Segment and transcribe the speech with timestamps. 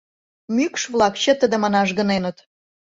[0.55, 2.37] Мӱкш-влак чытыдымын ажгыненыт.